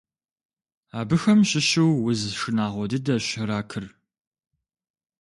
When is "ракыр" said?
3.47-3.85